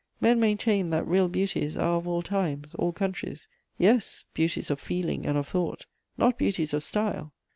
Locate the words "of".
1.97-2.07, 4.71-4.79, 5.37-5.47, 6.73-6.83